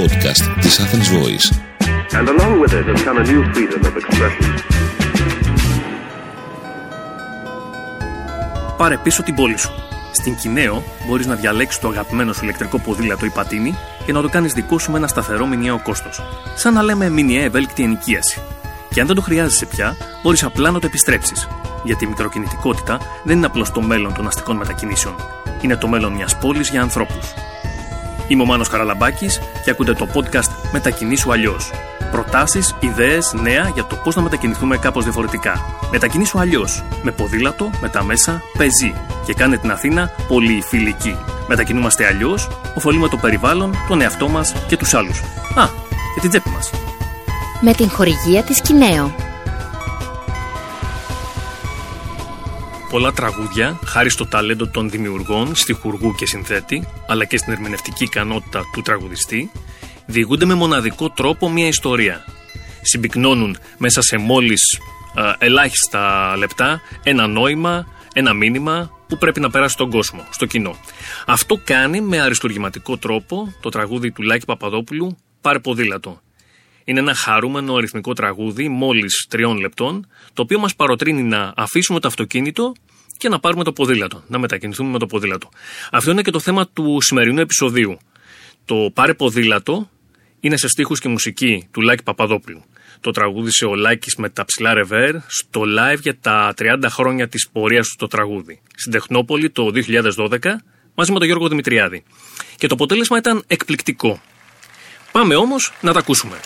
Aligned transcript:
podcast 0.00 0.60
της 0.60 0.80
Athens 0.80 1.08
Voice. 1.18 1.46
And 2.18 2.28
along 2.34 2.54
with 2.62 2.72
it 2.78 2.86
has 2.90 3.00
come 3.06 3.18
a 3.22 3.24
new 3.30 3.42
freedom 3.52 3.80
of 3.88 3.94
expression. 4.00 4.44
Πάρε 8.76 8.96
πίσω 8.96 9.22
την 9.22 9.34
πόλη 9.34 9.58
σου. 9.58 9.70
Στην 10.12 10.36
Κινέο 10.36 10.82
μπορείς 11.06 11.26
να 11.26 11.34
διαλέξεις 11.34 11.80
το 11.80 11.88
αγαπημένο 11.88 12.32
σου 12.32 12.42
ηλεκτρικό 12.42 12.78
ποδήλατο 12.78 13.24
ή 13.24 13.30
πατίνι 13.30 13.76
και 14.06 14.12
να 14.12 14.20
το 14.20 14.28
κάνεις 14.28 14.52
δικό 14.52 14.78
σου 14.78 14.90
με 14.90 14.98
ένα 14.98 15.06
σταθερό 15.06 15.46
μηνιαίο 15.46 15.80
κόστος. 15.82 16.22
Σαν 16.54 16.74
να 16.74 16.82
λέμε 16.82 17.08
μηνιαία 17.08 17.44
ευέλικτη 17.44 17.82
ενοικίαση. 17.82 18.40
Και 18.90 19.00
αν 19.00 19.06
δεν 19.06 19.16
το 19.16 19.22
χρειάζεσαι 19.22 19.66
πια, 19.66 19.96
μπορείς 20.22 20.44
απλά 20.44 20.70
να 20.70 20.80
το 20.80 20.86
επιστρέψεις. 20.86 21.48
Γιατί 21.84 22.04
η 22.04 22.08
μικροκινητικότητα 22.08 22.98
δεν 23.24 23.36
είναι 23.36 23.46
απλώς 23.46 23.70
το 23.70 23.80
μέλλον 23.80 24.14
των 24.14 24.26
αστικών 24.26 24.56
μετακινήσεων. 24.56 25.14
Είναι 25.60 25.76
το 25.76 25.88
μέλλον 25.88 26.12
μιας 26.12 26.38
πόλης 26.38 26.68
για 26.70 26.82
ανθρώπους. 26.82 27.34
Είμαι 28.30 28.42
ο 28.42 28.46
Μάνος 28.46 28.68
Καραλαμπάκης 28.68 29.40
και 29.64 29.70
ακούτε 29.70 29.92
το 29.92 30.08
podcast 30.14 30.50
Μετακινήσου 30.72 31.32
αλλιώς. 31.32 31.70
Προτάσεις, 32.10 32.76
ιδέες, 32.80 33.32
νέα 33.32 33.70
για 33.74 33.84
το 33.84 33.96
πώς 33.96 34.14
να 34.14 34.22
μετακινηθούμε 34.22 34.76
κάπως 34.76 35.04
διαφορετικά. 35.04 35.64
Μετακινήσου 35.90 36.38
αλλιώς. 36.38 36.84
Με 37.02 37.10
ποδήλατο, 37.10 37.70
με 37.80 37.88
τα 37.88 38.04
μέσα, 38.04 38.42
πεζή. 38.58 38.94
Και 39.26 39.34
κάνε 39.34 39.56
την 39.56 39.70
Αθήνα 39.70 40.10
πολύ 40.28 40.62
φιλική. 40.62 41.16
Μετακινούμαστε 41.48 42.06
αλλιώς, 42.06 42.48
ωφελούμε 42.74 43.08
το 43.08 43.16
περιβάλλον, 43.16 43.74
τον 43.88 44.00
εαυτό 44.00 44.28
μας 44.28 44.54
και 44.66 44.76
τους 44.76 44.94
άλλους. 44.94 45.20
Α, 45.54 45.68
και 46.14 46.20
την 46.20 46.28
τσέπη 46.28 46.48
μας. 46.50 46.70
Με 47.60 47.72
την 47.72 47.90
χορηγία 47.90 48.42
της 48.42 48.60
Κινέο. 48.60 49.29
Πολλά 52.90 53.12
τραγούδια, 53.12 53.78
χάρη 53.84 54.10
στο 54.10 54.26
ταλέντο 54.26 54.66
των 54.66 54.90
δημιουργών, 54.90 55.54
στιχουργού 55.54 56.14
και 56.14 56.26
συνθέτη, 56.26 56.88
αλλά 57.08 57.24
και 57.24 57.36
στην 57.36 57.52
ερμηνευτική 57.52 58.04
ικανότητα 58.04 58.62
του 58.72 58.82
τραγουδιστή, 58.82 59.50
διηγούνται 60.06 60.44
με 60.44 60.54
μοναδικό 60.54 61.10
τρόπο 61.10 61.50
μια 61.50 61.66
ιστορία. 61.66 62.24
Συμπυκνώνουν 62.82 63.56
μέσα 63.78 64.02
σε 64.02 64.16
μόλις 64.16 64.78
α, 65.14 65.34
ελάχιστα 65.38 66.34
λεπτά 66.36 66.80
ένα 67.02 67.26
νόημα, 67.26 67.86
ένα 68.14 68.32
μήνυμα 68.32 68.90
που 69.08 69.18
πρέπει 69.18 69.40
να 69.40 69.50
περάσει 69.50 69.72
στον 69.72 69.90
κόσμο, 69.90 70.24
στο 70.30 70.46
κοινό. 70.46 70.76
Αυτό 71.26 71.60
κάνει 71.64 72.00
με 72.00 72.20
αριστουργηματικό 72.20 72.96
τρόπο 72.96 73.54
το 73.60 73.68
τραγούδι 73.68 74.12
του 74.12 74.22
Λάκη 74.22 74.44
Παπαδόπουλου 74.44 75.16
«Πάρε 75.40 75.58
ποδήλατο». 75.58 76.20
Είναι 76.84 77.00
ένα 77.00 77.14
χαρούμενο 77.14 77.74
αριθμικό 77.74 78.12
τραγούδι 78.12 78.68
μόλις 78.68 79.26
τριών 79.28 79.58
λεπτών, 79.58 80.06
το 80.32 80.42
οποίο 80.42 80.58
μας 80.58 80.74
παροτρύνει 80.74 81.22
να 81.22 81.52
αφήσουμε 81.56 82.00
το 82.00 82.08
αυτοκίνητο 82.08 82.72
και 83.16 83.28
να 83.28 83.40
πάρουμε 83.40 83.64
το 83.64 83.72
ποδήλατο, 83.72 84.22
να 84.26 84.38
μετακινηθούμε 84.38 84.90
με 84.90 84.98
το 84.98 85.06
ποδήλατο. 85.06 85.48
Αυτό 85.90 86.10
είναι 86.10 86.22
και 86.22 86.30
το 86.30 86.40
θέμα 86.40 86.68
του 86.68 86.98
σημερινού 87.00 87.40
επεισοδίου. 87.40 87.98
Το 88.64 88.90
«Πάρε 88.94 89.14
ποδήλατο» 89.14 89.90
είναι 90.40 90.56
σε 90.56 90.68
στίχους 90.68 91.00
και 91.00 91.08
μουσική 91.08 91.68
του 91.70 91.80
Λάκη 91.80 92.02
Παπαδόπουλου. 92.02 92.64
Το 93.00 93.10
τραγούδισε 93.10 93.64
ο 93.64 93.74
Λάκης 93.74 94.16
με 94.16 94.28
τα 94.28 94.44
ψηλά 94.44 94.74
ρεβέρ 94.74 95.14
στο 95.26 95.62
live 95.62 96.00
για 96.00 96.18
τα 96.20 96.54
30 96.58 96.78
χρόνια 96.88 97.28
της 97.28 97.48
πορείας 97.52 97.86
του 97.86 97.92
στο 97.92 98.06
τραγούδι. 98.06 98.60
Στην 98.74 98.92
Τεχνόπολη 98.92 99.50
το 99.50 99.70
2012 100.16 100.38
μαζί 100.94 101.12
με 101.12 101.18
τον 101.18 101.26
Γιώργο 101.26 101.48
Δημητριάδη. 101.48 102.02
Και 102.56 102.66
το 102.66 102.74
αποτέλεσμα 102.74 103.18
ήταν 103.18 103.42
εκπληκτικό. 103.46 104.20
Πάμε 105.12 105.34
όμως 105.34 105.72
να 105.80 105.92
τα 105.92 105.98
ακούσουμε. 105.98 106.36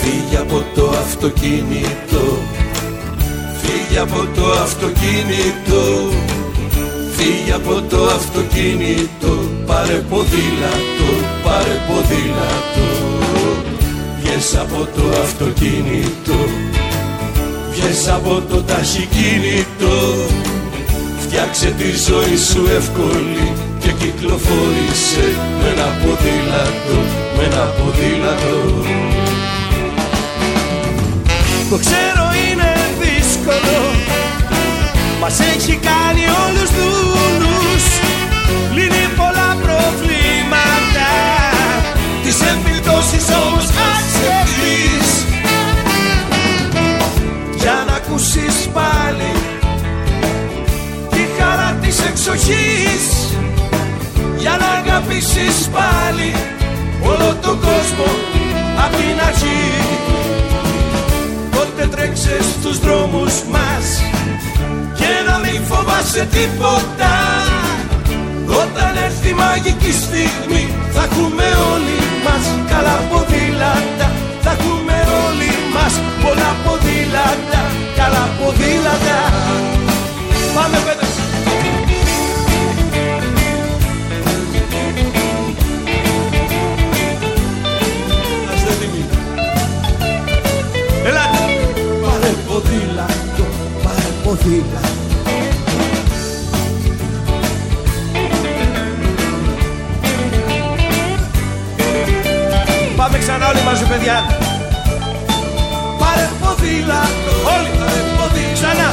Φύγε 0.00 0.36
από 0.36 0.64
το 0.74 0.88
αυτοκίνητο. 0.88 2.22
Φύγε 3.62 3.98
από 3.98 4.26
το 4.34 4.50
αυτοκίνητο. 4.50 5.82
Φύγε 7.16 7.52
από 7.52 7.82
το 7.88 8.04
αυτοκίνητο. 8.04 9.32
Πάρε 9.66 9.98
ποδήλατο, 10.10 11.10
πάρε 11.44 11.76
ποδήλατο. 11.86 12.86
Βγες 14.20 14.56
από 14.56 14.88
το 14.96 15.20
αυτοκίνητο. 15.22 16.38
Βγες 17.72 18.08
από 18.08 18.42
το 18.48 18.62
ταχυκίνητο 18.62 19.96
Φτιάξε 21.34 21.74
τη 21.78 21.90
ζωή 21.90 22.36
σου 22.36 22.66
εύκολη 22.76 23.52
και 23.78 23.92
κυκλοφόρησε 23.92 25.26
με 25.60 25.68
ένα 25.68 25.86
ποδήλατο, 26.00 26.98
με 27.36 27.42
ένα 27.44 27.64
ποδήλατο. 27.64 28.84
Το 31.70 31.76
ξέρω 31.78 32.24
είναι 32.44 32.72
δύσκολο 33.00 33.78
Μας 35.20 35.40
έχει 35.40 35.74
κάνει 35.76 36.24
όλους 36.44 36.70
δούλους 36.70 37.84
πάλι 56.22 56.34
Όλο 57.02 57.36
τον 57.42 57.60
κόσμο 57.60 58.08
απ' 58.84 58.94
την 58.96 59.20
αρχή. 59.26 59.62
Τότε 61.50 61.96
τρέξε 61.96 62.36
στους 62.42 62.78
δρόμους 62.78 63.34
μας 63.50 64.02
Και 64.94 65.10
να 65.28 65.38
μην 65.38 65.64
φοβάσαι 65.64 66.28
τίποτα. 66.30 67.14
Όταν 68.46 68.96
έρθει 69.04 69.28
η 69.28 69.32
μαγική 69.32 69.92
στιγμή 69.92 70.74
Θα 70.92 71.02
έχουμε 71.02 71.44
όλοι 71.72 71.98
μας 72.24 72.44
καλά 72.70 72.96
ποδήλατα 73.10 74.21
ξανά 103.32 103.48
όλοι 103.48 103.62
μαζί 103.68 103.84
παιδιά. 103.84 104.16
Πάρε 106.00 106.26
ποδήλατο, 106.40 107.32
όλοι. 107.54 107.70
πάρε 107.80 108.02
ποδήλατο 108.16 108.54
Ξανά. 108.58 108.88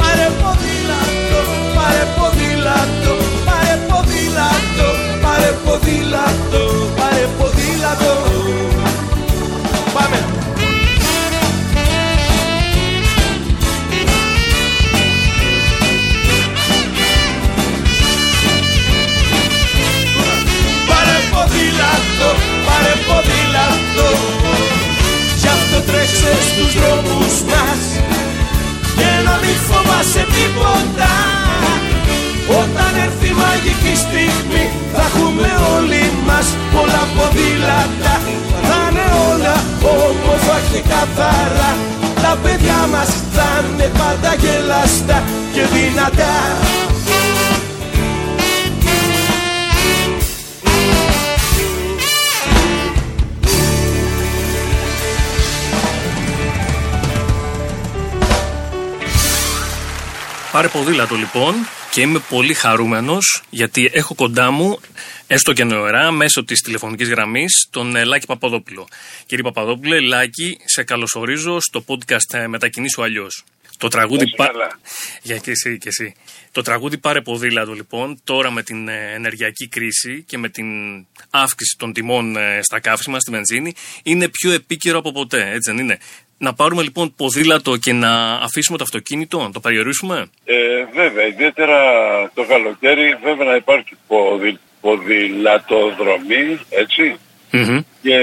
Πάρε 0.00 0.28
ποδήλατο, 0.40 1.40
πάρε 1.76 2.04
ποδήλατο 2.16 3.12
Πάρε 3.48 3.74
ποδήλατο, 3.88 4.88
πάρε 5.24 5.50
ποδήλατο 5.64 6.62
Πάρε 6.98 7.24
ποδήλατο 7.38 8.25
καθαρά. 40.88 41.76
Τα 42.22 42.38
παιδιά 42.42 42.86
μας 42.92 43.08
θα 43.34 43.64
είναι 43.72 43.90
πάντα 43.98 44.34
γελαστά 44.34 45.22
και 45.52 45.62
δυνατά. 45.62 46.34
Πάρε 60.52 60.68
ποδήλατο 60.68 61.14
λοιπόν 61.14 61.54
και 61.96 62.02
είμαι 62.02 62.22
πολύ 62.28 62.54
χαρούμενος 62.54 63.42
γιατί 63.50 63.90
έχω 63.92 64.14
κοντά 64.14 64.50
μου, 64.50 64.80
έστω 65.26 65.52
και 65.52 65.64
νοερά, 65.64 66.10
μέσω 66.10 66.44
της 66.44 66.60
τηλεφωνικής 66.60 67.08
γραμμής, 67.08 67.66
τον 67.70 67.96
ε, 67.96 68.04
Λάκη 68.04 68.26
Παπαδόπουλο. 68.26 68.88
Κύριε 69.26 69.44
Παπαδόπουλε, 69.44 70.00
Λάκη, 70.00 70.58
σε 70.64 70.82
καλωσορίζω 70.82 71.60
στο 71.60 71.84
podcast 71.86 72.38
ε, 72.38 72.46
Μετακινήσου 72.46 73.02
Αλλιώς. 73.02 73.44
Το 73.78 73.88
τραγούδι. 73.88 74.18
Να 74.18 74.24
είσαι 74.24 74.36
Πα... 74.36 74.46
καλά. 74.46 74.78
Για 75.28 75.36
και 75.36 75.50
εσύ, 75.50 75.78
και 75.78 75.88
εσύ. 75.88 76.14
Το 76.52 76.62
τραγούδι 76.62 76.98
Πάρε 76.98 77.20
Ποδήλατο, 77.20 77.72
λοιπόν, 77.72 78.20
τώρα 78.24 78.50
με 78.50 78.62
την 78.62 78.88
ε, 78.88 79.12
ενεργειακή 79.14 79.68
κρίση 79.68 80.24
και 80.26 80.38
με 80.38 80.48
την 80.48 80.66
αύξηση 81.30 81.76
των 81.78 81.92
τιμών 81.92 82.36
ε, 82.36 82.60
στα 82.62 82.80
καύσιμα, 82.80 83.20
στη 83.20 83.30
βενζίνη, 83.30 83.74
είναι 84.02 84.28
πιο 84.28 84.52
επίκαιρο 84.52 84.98
από 84.98 85.12
ποτέ, 85.12 85.50
έτσι 85.50 85.70
δεν 85.70 85.78
είναι; 85.78 85.98
Να 86.38 86.54
πάρουμε 86.54 86.82
λοιπόν 86.82 87.14
ποδήλατο 87.16 87.76
και 87.76 87.92
να 87.92 88.12
αφήσουμε 88.34 88.78
το 88.78 88.84
αυτοκίνητο, 88.84 89.38
να 89.42 89.50
το 89.50 89.60
περιορίσουμε; 89.60 90.26
Ε, 90.44 90.54
βέβαια, 90.94 91.26
ιδιαίτερα 91.26 91.78
το 92.34 92.44
καλοκαίρι, 92.44 93.18
βέβαια 93.22 93.46
να 93.46 93.56
υπάρχει 93.56 93.96
ποδη, 94.06 94.58
ποδηλατοδρομή, 94.80 96.58
έτσι, 96.70 97.16
Μμμ. 97.50 97.78
και 98.02 98.18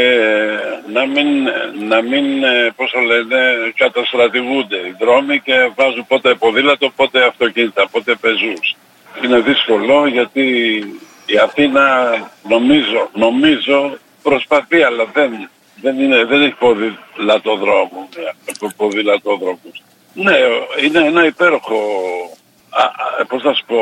να 0.94 1.06
μην, 1.06 1.27
να 1.89 2.01
μην 2.01 2.44
ε, 2.44 2.74
πώς 2.75 2.92
το 2.92 3.00
λένε, 3.00 3.39
καταστρατηγούνται 3.75 4.77
οι 4.77 4.95
δρόμοι 5.00 5.39
και 5.39 5.54
βάζουν 5.75 6.06
πότε 6.07 6.33
ποδήλατο, 6.36 6.89
πότε 6.95 7.25
αυτοκίνητα, 7.25 7.88
πότε 7.92 8.15
πεζούς. 8.21 8.75
Είναι 9.24 9.39
δύσκολο 9.39 10.07
γιατί 10.07 10.45
η 11.25 11.38
Αθήνα 11.44 11.86
νομίζω, 12.48 13.10
νομίζω 13.13 13.98
προσπαθεί 14.24 14.83
αλλά 14.83 15.06
δεν, 15.13 15.50
δεν, 15.83 16.00
είναι, 16.00 16.25
δεν 16.25 16.41
έχει 16.41 16.56
ποδηλατοδρόμο, 16.56 18.09
ποδηλατόδρομους. 18.77 19.83
Ναι, 20.13 20.38
είναι 20.83 21.00
ένα 21.00 21.25
υπέροχο, 21.25 21.80
α, 22.69 22.83
α, 22.83 23.25
πώς 23.25 23.41
θα 23.41 23.53
σου 23.53 23.65
πω, 23.65 23.77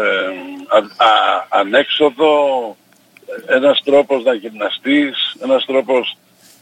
ε, 0.00 0.26
α, 0.68 1.06
α, 1.06 1.46
ανέξοδο, 1.48 2.76
ένας 3.46 3.82
τρόπος 3.84 4.24
να 4.24 4.34
γυμναστείς, 4.34 5.36
ένας 5.42 5.64
τρόπος 5.64 6.16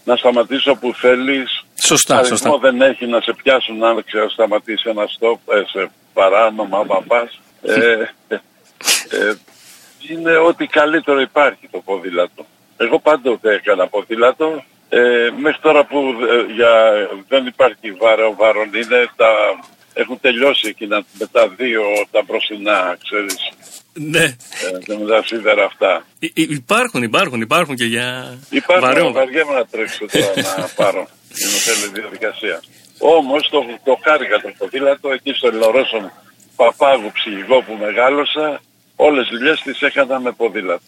να 0.05 0.17
σταματήσεις 0.17 0.67
όπου 0.67 0.95
θέλεις. 0.95 1.65
Σωστά, 1.83 2.17
Αριθμό 2.17 2.37
σωστά. 2.37 2.59
δεν 2.59 2.81
έχει 2.81 3.07
να 3.07 3.21
σε 3.21 3.33
πιάσουν 3.43 3.85
αν 3.85 4.05
ξέρω 4.05 4.31
σταματήσει 4.31 4.89
ένα 4.89 5.07
στόπ 5.07 5.53
ε, 5.53 5.63
σε 5.67 5.91
παράνομα 6.13 6.79
άμα 6.79 7.03
πας. 7.07 7.41
Ε, 7.63 7.93
ε, 8.29 8.41
ε, 9.11 9.35
είναι 10.09 10.37
ό,τι 10.37 10.67
καλύτερο 10.67 11.21
υπάρχει 11.21 11.69
το 11.71 11.79
ποδήλατο. 11.79 12.47
Εγώ 12.77 13.01
πάντοτε 13.01 13.55
έκανα 13.55 13.89
ποδήλατο. 13.89 14.65
Ε, 14.89 15.31
μέχρι 15.37 15.61
τώρα 15.61 15.85
που 15.85 15.99
ε, 15.99 16.53
για, 16.53 16.93
δεν 17.29 17.47
υπάρχει 17.47 17.93
βάρο, 17.93 18.35
βάρον 18.39 18.67
είναι 18.75 19.09
τα, 19.17 19.29
έχουν 19.95 20.21
τελειώσει 20.21 20.69
εκείνα 20.69 21.05
με 21.19 21.27
τα 21.27 21.49
δύο 21.49 21.83
τα 22.11 22.23
μπροστινά, 22.27 22.97
ξέρεις, 23.05 23.37
Ναι. 23.93 24.25
ε, 24.25 24.95
με 24.99 25.07
τα 25.09 25.23
σίδερα 25.25 25.65
αυτά. 25.65 26.05
Υ- 26.19 26.39
υ- 26.39 26.51
υπάρχουν, 26.51 27.03
υπάρχουν, 27.03 27.41
υπάρχουν 27.41 27.75
και 27.77 27.85
για 27.85 28.39
Υπάρχει 28.51 28.85
βαρέων. 28.85 29.13
βαριέμαι 29.13 29.53
να 29.53 29.67
τρέξω 29.67 30.07
τώρα 30.13 30.59
να 30.59 30.69
πάρω. 30.77 31.09
Είναι 31.41 31.59
θέλει 31.67 31.93
διαδικασία. 31.93 32.63
Όμως 32.99 33.49
το, 33.51 33.65
το 33.85 33.99
χάρηκα 34.05 34.41
το 34.41 34.51
ποδήλατο 34.59 35.11
εκεί 35.13 35.33
στο 35.33 35.51
Λορόσον 35.53 36.13
Παπάγου 36.57 37.11
ψυχικό 37.13 37.63
που 37.63 37.77
μεγάλωσα 37.81 38.61
όλες 38.97 39.29
τις 39.29 39.39
δουλειές 39.39 39.61
τις 39.63 39.81
έκανα 39.83 40.21
με 40.21 40.33
ποδήλατο. 40.33 40.83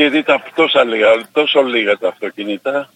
Και 0.00 0.18
ήταν 0.24 0.42
τόσα 0.54 0.84
λίγα, 0.84 1.10
τόσο 1.32 1.60
λίγα 1.62 1.94
τα 1.98 2.08
αυτοκίνητα 2.08 2.90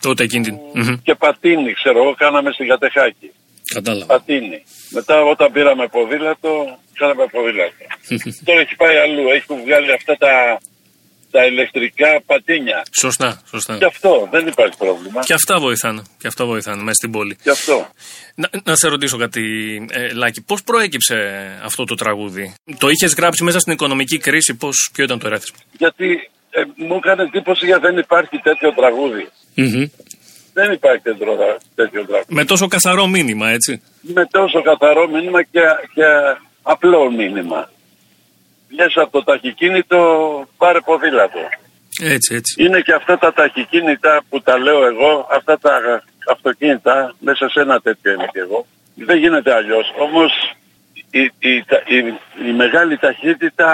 Τότε 0.00 0.22
εκείνη 0.24 0.44
την. 0.44 0.56
Μμμ. 0.74 0.94
και 1.06 1.14
πατίνι, 1.14 1.72
ξέρω 1.80 1.98
εγώ, 2.02 2.14
κάναμε 2.14 2.50
στην 2.52 2.66
Κατεχάκη. 2.68 3.28
Κατάλαβα. 3.74 4.06
Πατίνι. 4.14 4.58
Μετά 4.90 5.16
όταν 5.22 5.52
πήραμε 5.52 5.84
ποδήλατο, 5.94 6.78
κάναμε 7.00 7.24
ποδήλατο. 7.34 7.84
Τώρα 8.46 8.60
έχει 8.64 8.76
πάει 8.82 8.96
αλλού, 9.04 9.24
έχουν 9.38 9.56
βγάλει 9.64 9.92
αυτά 9.92 10.16
τα, 10.24 10.32
τα 11.34 11.44
ηλεκτρικά 11.46 12.10
πατίνια. 12.26 12.82
Σωστά, 13.00 13.42
σωστά. 13.50 13.76
Και 13.78 13.84
αυτό 13.84 14.28
δεν 14.30 14.46
υπάρχει 14.46 14.76
πρόβλημα. 14.76 15.20
Και 15.20 15.34
αυτά 15.34 15.58
βοηθάνε. 15.58 16.02
Και 16.18 16.26
αυτά 16.26 16.44
βοηθάνε 16.44 16.82
μέσα 16.82 16.94
στην 16.94 17.10
πόλη. 17.10 17.36
Και 17.42 17.50
αυτό. 17.50 17.88
Να, 18.34 18.48
να 18.64 18.74
σε 18.76 18.88
ρωτήσω 18.88 19.16
κάτι, 19.16 19.42
ε, 19.90 20.12
Λάκη. 20.12 20.40
Πώς 20.42 20.62
προέκυψε 20.62 21.16
αυτό 21.64 21.84
το 21.84 21.94
τραγούδι; 21.94 22.54
Το 22.78 22.88
είχες 22.88 23.14
γράψει 23.14 23.44
μέσα 23.44 23.58
στην 23.58 23.72
οικονομική 23.72 24.18
κρίση. 24.18 24.54
Πώς, 24.54 24.90
ποιο 24.94 25.04
ήταν 25.04 25.18
το 25.18 25.26
ερέθισμα; 25.26 25.58
Γιατί 25.78 26.30
ε, 26.50 26.62
μου 26.76 26.96
έκανε 26.96 27.22
εντύπωση 27.22 27.66
γιατί 27.66 27.80
δεν 27.80 27.96
υπάρχει 27.98 28.38
τέτοιο 28.38 28.72
τραγούδι. 28.72 29.28
Μμμ. 29.54 29.84
Δεν 30.52 30.72
υπάρχει 30.72 31.02
τέτοιο, 31.02 31.26
τρα- 31.36 31.58
τέτοιο 31.74 32.04
τραγούδι. 32.06 32.34
Με 32.34 32.44
τόσο 32.44 32.66
καθαρό 32.68 33.06
μήνυμα, 33.06 33.50
έτσι. 33.50 33.82
Με 34.00 34.26
τόσο 34.26 34.62
καθαρό 34.62 35.08
μήνυμα 35.08 35.42
και, 35.42 35.60
και 35.94 36.04
απλό 36.62 37.10
μήνυμα. 37.10 37.70
Βγες 38.76 38.96
από 38.96 39.10
το 39.10 39.24
ταχυκίνητο, 39.24 39.98
πάρε 40.56 40.80
ποδήλατο. 40.80 41.38
Έτσι, 42.02 42.34
έτσι. 42.34 42.64
Είναι 42.64 42.80
και 42.80 42.92
αυτά 42.92 43.18
τα 43.18 43.32
ταχυκίνητα 43.32 44.22
που 44.28 44.40
τα 44.42 44.58
λέω 44.58 44.86
εγώ, 44.86 45.28
αυτά 45.32 45.58
τα 45.58 46.02
αυτοκίνητα, 46.30 47.14
μέσα 47.18 47.48
σε 47.48 47.60
ένα 47.60 47.80
τέτοιο 47.80 48.12
είμαι 48.12 48.26
και 48.32 48.38
εγώ. 48.40 48.66
Δεν 48.94 49.16
γίνεται 49.18 49.54
αλλιώς. 49.54 49.92
Όμως 49.98 50.32
η, 51.10 51.22
η, 51.38 51.64
τα- 51.64 51.82
η- 51.86 52.18
η 52.48 52.52
μεγάλη 52.56 52.98
ταχύτητα 52.98 53.68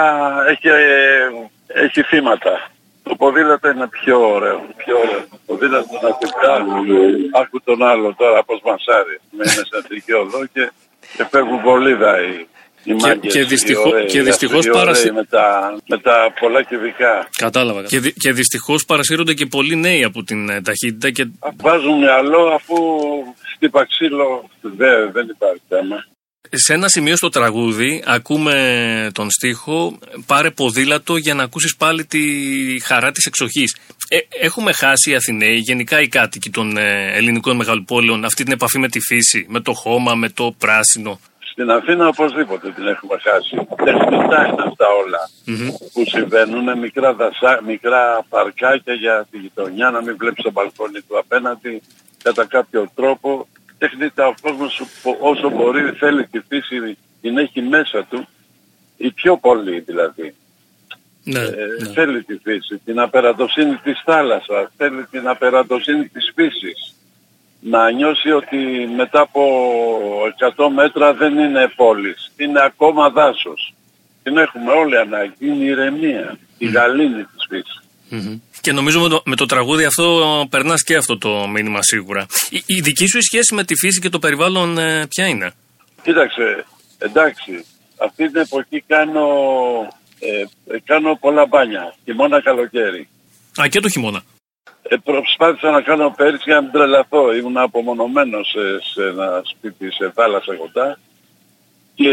έχει, 0.47 0.67
ε, 0.67 1.27
έχει 1.67 2.01
θύματα. 2.03 2.69
Το 3.03 3.15
ποδήλατο 3.15 3.69
είναι 3.69 3.87
πιο 3.87 4.29
ωραίο. 4.33 4.65
Πιο 4.77 4.97
ωραίο. 4.97 5.19
Το 5.31 5.37
ποδήλατο 5.45 5.93
να 6.01 6.09
σε 6.09 6.33
κάνει. 6.41 6.95
Άκου 7.41 7.61
τον 7.63 7.83
άλλο 7.83 8.13
τώρα 8.17 8.43
πως 8.43 8.61
μασάρει. 8.63 9.19
Με 9.31 9.43
είναι 9.43 9.63
σε 9.69 9.77
αντρική 9.83 10.13
οδό 10.13 10.45
και, 10.53 10.71
και 11.17 11.25
φεύγουν 11.31 11.59
βολίδα 11.61 12.21
οι, 12.21 12.47
οι 12.83 12.93
μάγκες, 12.93 13.33
και 13.33 13.39
οι 13.39 13.43
δυστυχώ- 13.43 13.85
ωραίοι, 13.93 14.05
και 14.05 14.17
οι 14.17 14.21
δυστυχώς 14.21 14.65
ωραίοι 14.65 14.71
παρασυ- 14.79 15.13
με, 15.13 15.25
τα, 15.25 15.75
με 15.87 15.97
τα 15.97 16.33
πολλά 16.39 16.63
κυβικά. 16.63 17.29
Κατάλαβα. 17.37 17.83
Και, 17.83 17.99
δυ- 17.99 18.17
και 18.19 18.31
δυστυχώς 18.31 18.85
παρασύρονται 18.85 19.33
και 19.33 19.45
πολλοί 19.45 19.75
νέοι 19.75 20.03
από 20.03 20.23
την 20.23 20.49
ε, 20.49 20.61
ταχύτητα 20.61 21.11
και 21.11 21.27
Βάζουν 21.55 21.97
μυαλό 21.97 22.47
αφού 22.47 22.75
χτύπα 23.55 23.85
ξύλο 23.85 24.49
δεν, 24.61 25.11
δεν 25.11 25.27
υπάρχει 25.27 25.61
θέμα. 25.69 26.05
σε 26.51 26.73
ένα 26.73 26.87
σημείο 26.87 27.15
στο 27.15 27.29
τραγούδι 27.29 28.03
ακούμε 28.05 29.09
τον 29.13 29.29
στίχο 29.31 29.99
«Πάρε 30.25 30.51
ποδήλατο 30.51 31.15
για 31.15 31.33
να 31.33 31.43
ακούσεις 31.43 31.75
πάλι 31.75 32.05
τη 32.05 32.19
χαρά 32.83 33.11
της 33.11 33.25
εξοχής». 33.25 33.77
Ε, 34.09 34.17
έχουμε 34.45 34.71
χάσει 34.73 35.11
οι 35.11 35.15
Αθηναίοι, 35.15 35.55
γενικά 35.55 36.01
οι 36.01 36.07
κάτοικοι 36.07 36.49
των 36.49 36.77
ε, 36.77 37.11
ελληνικών 37.15 37.55
μεγαλοπόλεων, 37.55 38.25
αυτή 38.25 38.43
την 38.43 38.53
επαφή 38.53 38.79
με 38.79 38.87
τη 38.89 38.99
φύση, 38.99 39.45
με 39.49 39.59
το 39.59 39.73
χώμα, 39.73 40.15
με 40.15 40.29
το 40.29 40.55
πράσινο. 40.57 41.19
Στην 41.51 41.71
Αθήνα 41.71 42.07
οπωσδήποτε 42.07 42.71
την 42.71 42.87
έχουμε 42.87 43.17
χάσει. 43.19 43.55
Τεχνητά 43.83 44.45
είναι 44.47 44.63
αυτά 44.67 44.85
όλα 45.03 45.29
που 45.93 46.03
συμβαίνουν. 46.05 46.79
Μικρά, 46.79 47.13
δασά, 47.13 47.61
μικρά 47.65 48.25
παρκάκια 48.29 48.93
για 48.93 49.27
τη 49.31 49.37
γειτονιά, 49.37 49.89
να 49.89 50.01
μην 50.01 50.15
βλέπεις 50.17 50.43
το 50.43 50.51
μπαλκόνι 50.51 51.01
του 51.01 51.17
απέναντι. 51.19 51.81
Κατά 52.23 52.45
κάποιο 52.45 52.89
τρόπο 52.95 53.47
τεχνητά 53.77 54.27
ο 54.27 54.33
κόσμος 54.41 54.81
όσο 55.19 55.49
μπορεί 55.49 55.91
θέλει 55.91 56.27
τη 56.27 56.39
φύση 56.39 56.97
την 57.21 57.37
έχει 57.37 57.61
μέσα 57.61 58.05
του. 58.09 58.27
Η 58.97 59.11
πιο 59.11 59.37
πολύ 59.37 59.79
δηλαδή. 59.79 60.35
Ναι, 61.23 61.39
Ε, 61.39 61.65
ναι. 61.79 61.93
Θέλει 61.93 62.23
τη 62.23 62.37
φύση, 62.43 62.77
την 62.85 62.99
απερατοσύνη 62.99 63.75
της 63.75 64.01
θάλασσας, 64.05 64.69
θέλει 64.77 65.05
την 65.05 65.27
απερατοσύνη 65.27 66.07
της 66.07 66.31
φύσης. 66.35 66.95
Να 67.63 67.91
νιώσει 67.91 68.31
ότι 68.31 68.57
μετά 68.95 69.21
από 69.21 69.41
100 70.57 70.67
μέτρα 70.75 71.13
δεν 71.13 71.37
είναι 71.37 71.71
πόλης, 71.75 72.31
είναι 72.37 72.61
ακόμα 72.63 73.09
δάσος. 73.09 73.73
Την 74.23 74.37
έχουμε 74.37 74.71
όλοι 74.71 74.97
ανάγκη, 74.97 75.33
είναι 75.39 75.63
η 75.63 75.67
ηρεμία, 75.67 76.37
η 76.57 76.65
γαλήνη 76.65 77.23
της 77.23 77.45
φύσης. 77.49 77.81
Μμμ. 78.09 78.39
Και 78.61 78.71
νομίζω 78.71 78.99
με 78.99 79.09
το, 79.09 79.21
με 79.25 79.35
το 79.35 79.45
τραγούδι 79.45 79.85
αυτό 79.85 80.05
περνάς 80.49 80.83
και 80.83 80.95
αυτό 80.95 81.17
το 81.17 81.47
μήνυμα 81.47 81.81
σίγουρα. 81.81 82.25
Η, 82.49 82.63
η 82.65 82.81
δική 82.81 83.07
σου 83.07 83.17
η 83.17 83.21
σχέση 83.21 83.53
με 83.55 83.63
τη 83.63 83.75
φύση 83.75 83.99
και 83.99 84.09
το 84.09 84.19
περιβάλλον 84.19 84.77
ε, 84.77 85.07
ποια 85.07 85.27
είναι; 85.27 85.51
Κοίταξε, 86.03 86.65
εντάξει, 86.97 87.65
αυτή 87.97 88.31
την 88.31 88.41
εποχή 88.41 88.83
κάνω, 88.87 89.27
ε, 90.19 90.73
ε, 90.75 90.79
κάνω 90.83 91.17
πολλά 91.19 91.45
μπάνια, 91.45 91.95
χειμώνα 92.03 92.41
καλοκαίρι. 92.41 93.07
Α, 93.61 93.67
και 93.67 93.79
το 93.79 93.89
χειμώνα. 93.89 94.23
Ε, 94.91 94.95
προσπάθησα 95.03 95.71
να 95.71 95.81
κάνω 95.81 96.13
πέρυσι 96.17 96.43
για 96.45 96.55
να 96.55 96.61
μην 96.61 96.71
τρελαθώ. 96.71 97.33
Ήμουν 97.33 97.57
απομονωμένος 97.57 98.47
σε, 98.49 98.81
σε 98.93 99.07
ένα 99.07 99.41
σπίτι 99.43 99.91
σε 99.91 100.11
θάλασσα 100.15 100.55
κοντά. 100.55 100.97
Και 101.95 102.09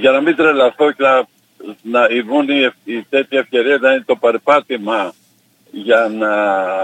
για 0.00 0.10
να 0.10 0.20
μην 0.20 0.36
τρελαθώ 0.36 0.92
και 0.92 1.02
να, 1.02 1.26
να 1.82 2.06
η 2.10 2.22
μόνη 2.22 2.58
ευ- 2.60 2.76
η 2.84 3.02
τέτοια 3.02 3.38
ευκαιρία 3.38 3.78
να 3.80 3.90
είναι 3.92 4.04
το 4.06 4.16
περπάτημα 4.16 5.12
για 5.70 6.08
να 6.08 6.32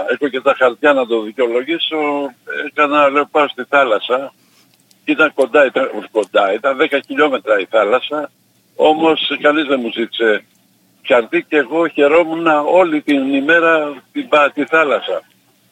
έχω 0.09 0.27
και 0.27 0.41
τα 0.41 0.55
χαρτιά 0.57 0.93
να 0.93 1.05
το 1.05 1.21
δικαιολογήσω. 1.21 1.97
Έκανα 2.67 3.09
λέω 3.09 3.25
πάω 3.25 3.47
στη 3.47 3.63
θάλασσα. 3.69 4.33
Ήταν 5.05 5.33
κοντά, 5.33 5.65
ήταν 5.65 5.89
κοντά, 6.11 6.53
ήταν 6.53 6.77
10 6.77 6.99
χιλιόμετρα 7.05 7.59
η 7.59 7.65
θάλασσα. 7.69 8.31
Όμως 8.75 9.37
κανείς 9.41 9.65
δεν 9.67 9.79
μου 9.83 9.91
ζήτησε 9.91 10.45
χαρτί 11.07 11.45
και 11.49 11.57
εγώ 11.57 11.87
χαιρόμουν 11.87 12.47
όλη 12.73 13.01
την 13.01 13.33
ημέρα 13.33 14.03
την, 14.11 14.27
πα- 14.27 14.51
τη 14.53 14.65
θάλασσα. 14.65 15.21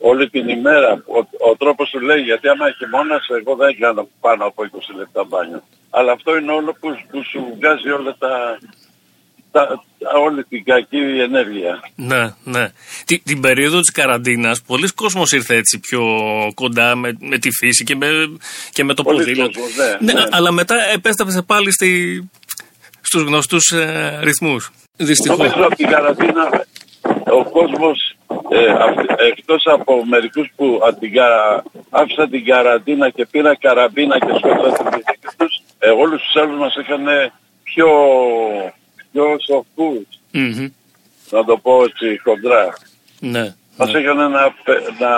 Όλη 0.02 0.30
την 0.30 0.50
ημέρα. 0.50 0.92
Ο, 0.94 1.18
ο 1.50 1.56
τρόπος 1.58 1.90
του 1.90 2.00
λέει 2.00 2.22
γιατί 2.22 2.48
άμα 2.48 2.68
έχει 2.68 2.86
μόνας 2.92 3.28
εγώ 3.40 3.56
δεν 3.56 3.80
κάνω 3.80 4.08
πάνω 4.22 4.46
από 4.46 4.64
20 4.64 4.98
λεπτά 4.98 5.24
μπάνιο. 5.24 5.64
Αλλά 5.90 6.12
αυτό 6.12 6.38
είναι 6.38 6.52
όλο 6.52 6.72
που, 6.80 6.88
που 7.12 7.24
σου 7.32 7.54
βγάζει 7.60 7.90
όλα 7.90 8.16
τα, 8.20 8.60
τα, 9.52 9.84
όλη 10.26 10.44
την 10.44 10.64
κακή 10.64 10.98
ενέργεια. 10.98 11.80
Ναι, 11.96 12.34
ναι. 12.44 12.68
Την, 13.06 13.22
την 13.24 13.40
περίοδο 13.42 13.80
της 13.80 13.92
καραντίνας, 13.92 14.62
πολλοί 14.62 14.88
κόσμος 14.94 15.32
ήρθε 15.32 15.56
έτσι 15.56 15.80
πιο 15.80 16.02
κοντά 16.56 16.96
με, 16.96 17.18
με 17.20 17.38
τη 17.38 17.52
φύση 17.52 17.84
και 17.84 17.96
με, 17.96 18.08
και 18.72 18.84
με 18.84 18.94
το 18.94 19.04
Πολλοί 19.04 19.18
ποδήλατο. 19.18 19.60
κόσμος, 19.60 19.98
ναι, 20.00 20.14
ναι. 20.14 20.24
Αλλά 20.32 20.52
μετά 20.52 20.76
επέστρεψε 20.94 21.42
πάλι 21.42 21.72
στη, 21.72 21.90
στους 23.10 23.22
γνωστούς 23.24 23.72
ε, 23.72 24.20
ρυθμούς. 24.24 24.72
Δυστυχώς. 24.98 25.38
Νομίζω 25.38 25.64
από 25.66 25.76
την 25.76 25.88
καραντίνα 25.88 26.66
ο 27.32 27.44
κόσμος 27.50 28.16
ε, 28.50 28.72
αυ- 28.72 29.22
εκτός 29.32 29.64
από 29.66 30.06
μερικούς 30.06 30.48
που 30.56 30.80
από 30.84 31.00
την 31.00 31.14
καρα- 31.14 31.64
άφησαν 31.90 32.30
την 32.30 32.46
καραντίνα 32.46 33.10
και 33.10 33.26
πήραν 33.26 33.58
καραμπίνα 33.60 34.20
και 34.20 34.26
σκότωσαν 34.38 34.76
την 34.78 34.86
γυναίκα 34.90 35.34
τους, 35.38 35.62
ε, 35.80 35.90
όλους 35.90 36.22
τους 36.22 36.36
άλλους 36.42 36.60
μας 36.60 36.76
είχαν 36.76 37.06
πιο, 37.64 37.88
πιο 39.12 39.26
σοφούς, 39.46 40.06
Μμμ. 40.32 40.68
να 41.30 41.46
το 41.46 41.58
πω 41.58 41.84
έτσι 41.84 42.20
χοντρά. 42.24 42.78
Ναι. 43.20 43.54
Μας 43.78 43.92
ναι. 43.92 44.00
έκαναν 44.00 44.32
να, 44.32 44.52
πε- 44.64 45.00
να, 45.00 45.12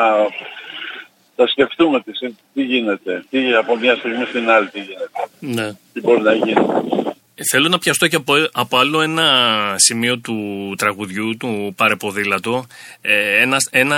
να 1.35 1.45
σκεφτούμε 1.47 2.01
τι, 2.01 2.11
τι 2.53 2.61
γίνεται, 2.63 3.25
τι 3.29 3.53
από 3.53 3.75
μια 3.77 3.95
στιγμή 3.95 4.25
στην 4.25 4.49
άλλη 4.49 4.69
τι 4.69 4.79
γίνεται, 4.79 5.27
ναι. 5.39 5.71
τι 5.93 5.99
μπορεί 6.01 6.21
να 6.21 6.33
γίνει. 6.33 6.65
Θέλω 7.51 7.67
να 7.67 7.77
πιαστώ 7.79 8.07
και 8.07 8.15
από, 8.15 8.33
από 8.51 8.77
άλλο 8.77 9.01
ένα 9.01 9.25
σημείο 9.77 10.17
του 10.19 10.35
τραγουδιού, 10.77 11.37
του 11.37 11.73
Παρεποδήλατο. 11.77 12.65
Ε, 13.01 13.41
ένα, 13.41 13.57
ένα 13.71 13.97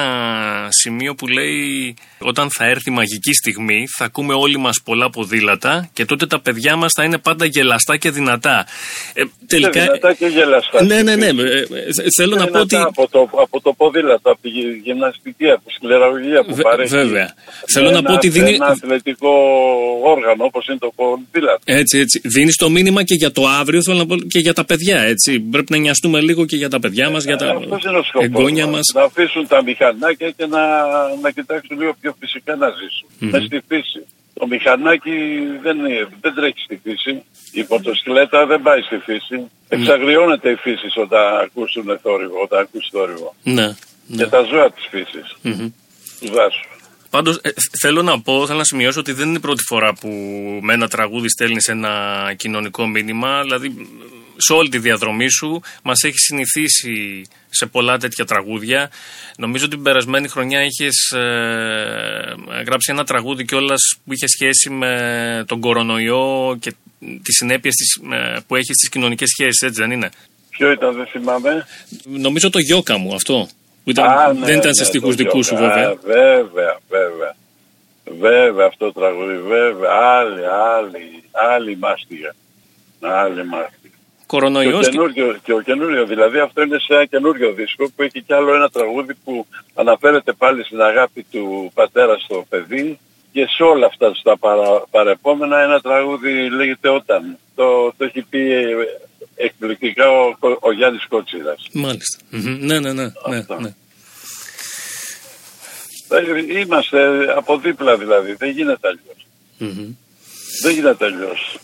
σημείο 0.69 1.15
που 1.15 1.27
λέει 1.27 1.95
όταν 2.19 2.49
θα 2.51 2.65
έρθει 2.65 2.89
η 2.89 2.93
μαγική 2.93 3.33
στιγμή 3.33 3.85
θα 3.97 4.05
ακούμε 4.05 4.33
όλοι 4.33 4.57
μας 4.57 4.81
πολλά 4.83 5.09
ποδήλατα 5.09 5.89
και 5.93 6.05
τότε 6.05 6.25
τα 6.27 6.39
παιδιά 6.39 6.75
μας 6.75 6.91
θα 6.95 7.03
είναι 7.03 7.17
πάντα 7.17 7.45
γελαστά 7.45 7.97
και 7.97 8.09
δυνατά. 8.11 8.65
Ε, 9.13 9.23
τελικά... 9.47 9.69
Και 9.69 9.79
δυνατά 9.79 10.13
και 10.13 10.25
γελαστά. 10.25 10.83
Ναι, 10.83 11.01
ναι, 11.01 11.15
ναι. 11.15 11.25
Ε, 11.25 11.31
ε, 11.31 11.65
θέλω 12.17 12.35
να 12.35 12.47
πω 12.47 12.59
ότι... 12.59 12.75
Δυνατά 12.75 12.87
Από 12.87 13.07
το, 13.09 13.29
από 13.41 13.61
το 13.61 13.73
ποδήλατο, 13.73 14.31
από 14.31 14.41
τη 14.41 14.49
γυ- 14.49 14.81
γυμναστική, 14.83 15.49
από 15.49 15.61
τη 15.67 15.73
σκληραγωγία 15.73 16.43
που 16.43 16.55
Βε- 16.55 16.63
παρέχει. 16.65 16.89
βέβαια. 16.95 17.33
Θέλω 17.73 17.89
να 17.91 17.97
ένα, 17.97 18.07
πω 18.07 18.13
ότι 18.13 18.29
δίνει- 18.29 18.53
Ένα 18.53 18.65
αθλητικό 18.65 19.29
όργανο 20.03 20.43
όπως 20.45 20.67
είναι 20.67 20.77
το 20.77 20.91
ποδήλατο. 20.95 21.61
Έτσι, 21.65 21.99
έτσι. 21.99 22.21
Δίνεις 22.23 22.55
το 22.55 22.69
μήνυμα 22.69 23.03
και 23.03 23.13
για 23.15 23.31
το 23.37 23.43
αύριο, 23.59 23.81
θέλω 23.85 23.97
να 23.97 24.05
πω 24.05 24.15
και 24.15 24.39
για 24.39 24.53
τα 24.53 24.65
παιδιά, 24.65 24.99
έτσι. 25.13 25.39
Πρέπει 25.39 25.71
να 25.71 25.77
νοιαστούμε 25.77 26.21
λίγο 26.21 26.45
και 26.45 26.55
για 26.55 26.69
τα 26.69 26.79
παιδιά 26.79 27.09
μας, 27.09 27.23
για 27.23 27.37
τα 27.37 27.47
Αυτός 27.49 27.83
είναι 27.83 27.97
ο 27.97 28.03
σκοπός 28.03 28.27
εγγόνια 28.27 28.65
μας. 28.65 28.75
μας. 28.75 28.91
Να 28.93 29.03
αφήσουν 29.03 29.47
τα 29.47 29.63
μηχανάκια 29.63 30.29
και 30.37 30.45
να, 30.45 30.61
να 31.21 31.31
κοιτάξουν 31.31 31.79
λίγο 31.79 31.93
πιο 32.01 32.15
φυσικά 32.19 32.55
να 32.55 32.67
ζησουν 32.69 33.07
Μες 33.31 33.43
στη 33.43 33.59
φύση. 33.67 34.01
Το 34.33 34.47
μηχανάκι 34.47 35.11
δεν, 35.63 35.77
είναι, 35.77 36.07
δεν 36.21 36.33
τρέχει 36.35 36.59
στη 36.67 36.79
φύση. 36.83 37.23
Η 37.51 37.65
μοτοσυκλέτα 37.69 38.45
δεν 38.45 38.61
πάει 38.61 38.81
στη 38.81 38.97
φύση. 38.97 39.37
Εξαγριώνεται 39.69 40.49
η 40.49 40.55
φύση 40.55 40.87
όταν 40.95 41.23
ακούσουν 41.45 41.99
θόρυβο, 42.01 42.41
όταν 42.43 42.59
ακούσει 42.59 42.89
θόρυβο. 42.91 43.35
Ναι. 43.43 43.67
Και 44.17 44.23
ναι. 44.23 44.27
τα 44.27 44.41
ζώα 44.41 44.71
της 44.71 44.85
φύσης, 44.91 45.35
Μμμ. 45.41 45.69
τους 46.19 46.29
δάσους. 46.29 46.72
Πάντως, 47.13 47.41
θέλω 47.81 48.01
να 48.01 48.21
πω, 48.21 48.45
θέλω 48.45 48.57
να 48.57 48.63
σημειώσω 48.63 48.99
ότι 48.99 49.11
δεν 49.11 49.27
είναι 49.27 49.37
η 49.37 49.39
πρώτη 49.39 49.63
φορά 49.67 49.93
που 49.93 50.09
με 50.61 50.73
ένα 50.73 50.87
τραγούδι 50.87 51.29
στέλνεις 51.29 51.67
ένα 51.67 52.33
κοινωνικό 52.37 52.87
μήνυμα. 52.87 53.41
Δηλαδή, 53.41 53.87
σε 54.37 54.53
όλη 54.53 54.69
τη 54.69 54.79
διαδρομή 54.79 55.29
σου 55.29 55.61
μας 55.83 56.03
έχει 56.03 56.17
συνηθίσει 56.17 57.21
σε 57.49 57.65
πολλά 57.65 57.97
τέτοια 57.97 58.25
τραγούδια. 58.25 58.91
Νομίζω 59.37 59.65
ότι 59.65 59.73
την 59.73 59.83
περασμένη 59.83 60.27
χρονιά 60.27 60.63
είχες 60.63 61.13
γράψει 62.65 62.91
ένα 62.91 63.03
τραγούδι 63.03 63.45
κιόλας 63.45 63.95
που 64.05 64.13
είχε 64.13 64.27
σχέση 64.27 64.69
με 64.69 65.43
τον 65.47 65.59
κορονοϊό 65.59 66.57
και 66.59 66.73
τις 66.99 67.35
συνέπειες 67.37 67.73
που 68.47 68.55
έχει 68.55 68.73
στις 68.73 68.89
κοινωνικές 68.89 69.29
σχέσεις, 69.29 69.61
έτσι 69.61 69.81
δεν 69.81 69.91
είναι; 69.91 70.09
Ποιο 70.49 70.71
ήταν, 70.71 70.95
δεν 70.95 71.05
θυμάμαι. 71.05 71.67
Νομίζω 72.03 72.49
το 72.49 72.59
γιώκα 72.59 72.97
μου 72.97 73.13
αυτό. 73.15 73.49
Που 73.83 73.89
ήταν, 73.89 74.05
Α, 74.05 74.33
ναι, 74.33 74.45
δεν 74.45 74.57
ήταν 74.57 74.67
ναι, 74.67 74.73
σε 74.73 74.83
το 74.83 74.85
στίχους 74.85 75.15
δικούς 75.15 75.45
σου 75.45 75.55
Γιώκα. 75.55 75.73
βέβαια. 75.73 75.89
Α, 75.89 75.95
βέβαια, 76.03 76.77
βέβαια. 76.89 77.35
Βέβαια 78.19 78.65
αυτό 78.65 78.85
το 78.85 78.99
τραγούδι, 78.99 79.37
βέβαια. 79.37 79.91
Άλλη, 79.91 80.41
άλλη, 80.75 81.23
άλλη 81.31 81.77
μάστιγα. 81.77 82.35
Άλλη 83.01 83.45
μάστιγα. 83.45 83.93
Και 84.27 84.39
ο, 84.39 84.39
Κορονοϊός 84.39 84.85
και... 84.85 84.91
καινούριο, 84.91 85.37
και 85.43 85.53
ο 85.53 85.59
καινούριο, 85.61 86.05
δηλαδή 86.05 86.39
αυτό 86.39 86.61
είναι 86.61 86.79
σε 86.79 86.93
ένα 86.93 87.05
καινούριο 87.05 87.51
δίσκο 87.51 87.85
που 87.95 88.01
έχει 88.03 88.21
κι 88.21 88.33
άλλο 88.33 88.53
ένα 88.55 88.69
τραγούδι 88.69 89.13
που 89.23 89.45
αναφέρεται 89.75 90.31
πάλι 90.33 90.63
στην 90.63 90.81
αγάπη 90.81 91.25
του 91.31 91.71
πατέρα 91.73 92.17
στο 92.19 92.45
παιδί 92.49 92.99
και 93.31 93.45
σε 93.45 93.63
όλα 93.63 93.85
αυτά 93.85 94.13
στα 94.13 94.37
παρα, 94.37 94.83
παρεπόμενα 94.91 95.59
ένα 95.61 95.79
τραγούδι 95.81 96.49
λέγεται 96.49 96.89
Όταν. 96.89 97.37
Το, 97.55 97.93
το 97.97 98.05
έχει 98.05 98.21
πει 98.21 98.53
ε, 98.53 98.73
εκπληκτικά 99.35 100.09
ο, 100.09 100.35
ο 100.59 100.71
Γιάννης 100.71 101.07
Κότσιρας. 101.07 101.67
Μάλιστα. 101.73 102.17
Μμμ. 102.29 102.65
Ναι, 102.65 102.79
ναι, 102.79 102.93
ναι. 102.93 103.03
ναι, 103.03 103.37
Αυτό. 103.37 103.59
ναι. 103.59 103.73
Ε, 106.09 106.59
Είμαστε 106.59 106.99
από 107.35 107.57
δίπλα 107.57 107.97
δηλαδή, 107.97 108.33
δεν 108.33 108.49
γίνεται 108.49 108.87
αλλιώς. 108.87 109.25
Μμμ. 109.57 109.95
Δεν 110.61 110.73
γίνεται 110.73 111.05
αλλιώς. 111.05 111.57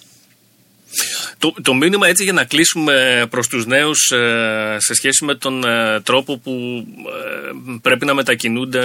Το, 1.38 1.54
το 1.62 1.74
μήνυμα 1.74 2.08
έτσι 2.08 2.24
για 2.24 2.34
να 2.34 2.44
κλείσουμε 2.44 3.26
προς 3.30 3.48
τους 3.48 3.66
νέους 3.66 4.12
ε, 4.12 4.76
σε 4.80 4.94
σχέση 4.94 5.26
με 5.26 5.36
τον 5.36 5.64
ε, 5.64 6.02
τρόπο 6.02 6.38
που 6.38 6.52
ε, 6.52 7.78
πρέπει 7.82 8.06
να 8.06 8.14
μετακινούνται 8.14 8.84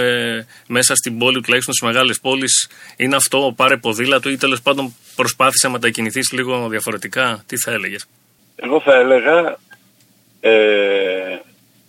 μέσα 0.67 0.95
στην 0.95 1.17
πόλη, 1.17 1.41
τουλάχιστον 1.41 1.73
στις 1.73 1.87
μεγάλες 1.87 2.19
πόλεις, 2.19 2.69
είναι 2.97 3.15
αυτό, 3.15 3.53
πάρε 3.55 3.77
ποδήλατο 3.77 4.29
ή 4.29 4.37
τέλος 4.37 4.61
πάντων 4.61 4.95
προσπάθησε 5.15 5.67
να 5.67 5.73
μετακινηθείς 5.73 6.31
λίγο 6.31 6.67
διαφορετικά. 6.69 7.43
Τι 7.47 7.57
θα 7.57 7.71
έλεγες; 7.71 8.05
Εγώ 8.55 8.79
θα 8.79 8.95
έλεγα, 8.95 9.57
ε, 10.39 11.37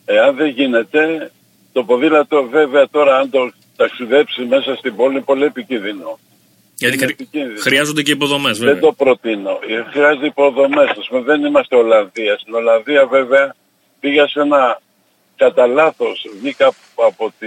εάν 0.05 0.37
δεν 0.37 0.49
γίνεται, 0.49 1.31
το 1.73 1.85
ποδήλατο 1.85 2.43
βέβαια 2.49 2.89
τώρα 2.89 3.17
αν 3.19 3.31
το 3.31 3.53
ταξιδέψει 3.77 4.43
μέσα 4.45 4.75
στην 4.75 4.97
πόλη 4.97 5.13
είναι 5.15 5.23
πολύ 5.23 5.45
επικίνδυνο. 5.45 6.19
Γιατί 6.79 6.95
Είναι 6.97 7.05
χρει- 7.07 7.21
επικίνδυνο. 7.21 7.61
χρειάζονται 7.61 8.03
και 8.03 8.11
υποδομές 8.13 8.59
Δεν 8.59 8.67
βέβαια. 8.67 8.81
το 8.83 8.93
προτείνω. 8.93 9.59
Ε, 9.69 9.83
Χρειάζεται 9.91 10.27
υποδομές. 10.27 10.89
Ας 10.99 11.07
πούμε, 11.09 11.21
δεν 11.21 11.45
είμαστε 11.45 11.77
Ολλανδία. 11.77 12.39
Στην 12.39 12.55
Ολλανδία 12.55 13.07
βέβαια 13.07 13.55
πήγα 14.01 14.29
σε 14.29 14.41
ένα 14.41 14.81
κατά 15.37 15.67
λάθος 15.67 16.27
βγήκα 16.41 16.73
από 17.07 17.33
τη 17.39 17.47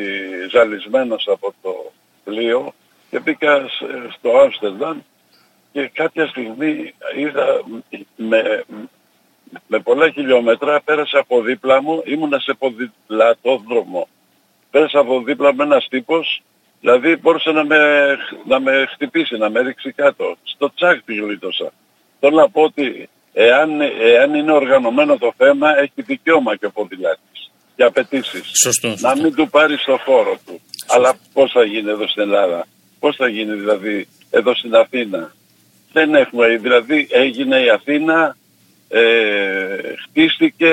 ζαλισμένος 0.52 1.28
από 1.28 1.54
το 1.62 1.92
πλοίο 2.24 2.74
και 3.10 3.20
μπήκα 3.20 3.60
σε- 3.70 4.14
στο 4.18 4.38
Άμστερνταμ 4.38 4.98
και 5.72 5.90
κάποια 5.94 6.28
στιγμή 6.28 6.94
είδα 7.18 7.62
με, 8.16 8.64
με 9.68 9.80
πολλά 9.80 10.10
χιλιόμετρα 10.10 10.82
πέρασα 10.82 11.20
από 11.20 11.42
δίπλα 11.42 11.82
μου, 11.82 12.02
ήμουνα 12.06 12.40
σε 12.40 12.54
ποδηλατόδρομο. 12.60 14.08
Πέρασα 14.72 15.00
από 15.00 15.22
δίπλα 15.22 15.54
με 15.54 15.64
ένας 15.64 15.88
τύπος, 15.90 16.42
δηλαδή 16.80 17.16
μπορούσε 17.16 17.52
να 17.52 17.64
με, 17.66 17.78
να 18.46 18.60
με 18.60 18.86
χτυπήσει, 18.94 19.38
να 19.38 19.50
με 19.50 19.62
ρίξει 19.62 19.92
κάτω. 19.92 20.38
Στο 20.44 20.74
τσάκ 20.74 21.02
τη 21.06 21.16
γλίτωσα. 21.16 21.72
Θέλω 22.20 22.36
να 22.36 22.50
πω 22.50 22.62
ότι 22.62 23.10
εάν, 23.34 23.82
εάν 24.00 24.34
είναι 24.34 24.52
οργανωμένο 24.52 25.18
το 25.18 25.34
θέμα, 25.38 25.80
έχει 25.80 26.02
δικαίωμα 26.02 26.56
και 26.56 26.66
ο 26.66 26.72
ποδηλάτης 26.72 27.52
και 27.76 27.84
απαιτήσεις. 27.84 28.52
Σωστό. 28.64 28.88
Να 28.88 28.96
σωστό. 28.96 29.22
μην 29.22 29.36
του 29.36 29.50
πάρει 29.50 29.78
στο 29.78 29.98
φόρο 29.98 30.40
του. 30.46 30.62
Αλλά 30.88 31.18
πώς 31.34 31.52
θα 31.52 31.64
γίνει 31.64 31.90
εδώ 31.90 32.08
στην 32.08 32.22
Ελλάδα; 32.22 32.68
Πώς 33.00 33.16
θα 33.16 33.28
γίνει 33.28 33.56
δηλαδή 33.56 34.08
εδώ 34.30 34.56
στην 34.56 34.76
Αθήνα; 34.76 35.34
Δεν 35.94 36.16
έχουμε, 36.16 36.48
δηλαδή 36.58 37.08
έγινε 37.12 37.60
η 37.60 37.70
Αθήνα, 37.70 38.38
ε, 38.90 39.02
χτίστηκε 40.04 40.68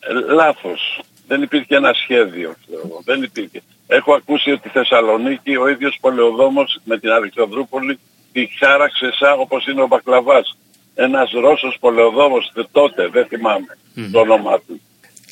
ε, 0.00 0.32
λάθος. 0.34 1.00
Δεν 1.26 1.42
υπήρχε 1.42 1.76
ένα 1.76 1.92
σχέδιο, 1.92 2.54
ξέρω 2.66 2.82
εγώ. 2.84 3.00
Δεν 3.04 3.22
υπήρχε. 3.22 3.62
Έχω 3.86 4.14
ακούσει 4.14 4.50
ότι 4.50 4.68
η 4.68 4.70
Θεσσαλονίκη, 4.70 5.56
ο 5.56 5.68
ίδιος 5.68 5.98
Πολεοδόμος 6.00 6.80
με 6.84 6.98
την 6.98 7.10
Αλεξανδρούπολη, 7.10 7.98
τη 8.32 8.48
χάραξε 8.58 9.10
σαν 9.18 9.34
όπως 9.40 9.66
είναι 9.66 9.82
ο 9.82 9.86
Μπακλαβάς. 9.86 10.56
Ένας 10.94 11.30
Ρώσος 11.30 11.76
Πολεοδόμος 11.80 12.52
τότε, 12.72 13.08
δεν 13.08 13.26
θυμάμαι 13.26 13.76
το 14.12 14.20
όνομά 14.20 14.60
του. 14.66 14.80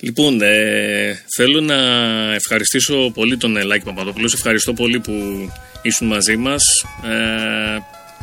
Λοιπόν, 0.00 0.40
ε, 0.40 1.24
θέλω 1.36 1.60
να 1.60 1.74
ευχαριστήσω 2.34 3.10
πολύ 3.14 3.36
τον 3.36 3.56
Ελάκη 3.56 3.84
Παπαδοπούλου. 3.84 4.28
Σε 4.28 4.36
ευχαριστώ 4.36 4.72
πολύ 4.72 5.00
που 5.00 5.12
ήσουν 5.82 6.06
μαζί 6.06 6.36
μας 6.36 6.62
ε, 7.04 7.78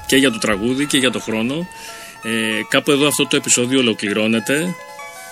και 0.08 0.16
για 0.16 0.32
το 0.32 0.38
τραγούδι 0.38 0.86
και 0.86 0.98
για 0.98 1.12
το 1.12 1.20
χρόνο. 1.20 1.68
Ε, 2.24 2.30
κάπου 2.70 2.92
εδώ 2.92 3.08
αυτό 3.08 3.28
το 3.28 3.36
επεισόδιο 3.36 3.80
ολοκληρώνεται. 3.80 4.76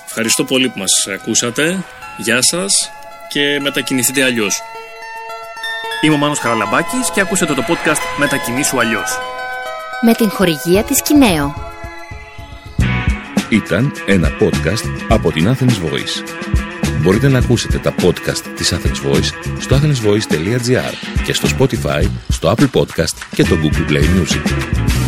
Ευχαριστώ 0.05 0.43
πολύ 0.43 0.69
που 0.69 0.79
μας 0.79 1.07
ακούσατε. 1.13 1.83
Γεια 2.17 2.41
σας 2.41 2.91
και 3.29 3.59
μετακινηθείτε 3.61 4.23
αλλιώς. 4.23 4.61
Είμαι 6.01 6.13
ο 6.13 6.17
Μάνος 6.17 6.39
Καραλαμπάκης 6.39 7.11
και 7.13 7.21
ακούσατε 7.21 7.53
το 7.53 7.63
podcast 7.67 8.01
«Μετακινήσου 8.17 8.79
αλλιώς». 8.79 9.19
Με 10.01 10.13
την 10.13 10.29
χορηγία 10.29 10.83
της 10.83 11.01
Κινέο. 11.01 11.73
Ήταν 13.49 13.91
ένα 14.05 14.31
podcast 14.39 15.05
από 15.09 15.31
την 15.31 15.55
Athens 15.55 15.85
Voice. 15.85 16.23
Μπορείτε 17.01 17.27
να 17.27 17.37
ακούσετε 17.37 17.77
τα 17.77 17.93
podcast 18.01 18.43
της 18.55 18.73
Athens 18.73 19.09
Voice 19.09 19.29
στο 19.59 19.75
athensvoice.gr 19.75 20.93
και 21.25 21.33
στο 21.33 21.47
Spotify, 21.57 22.09
στο 22.29 22.53
Apple 22.57 22.69
Podcast 22.79 23.17
και 23.35 23.43
το 23.43 23.57
Google 23.63 23.91
Play 23.91 24.03
Music. 24.03 25.00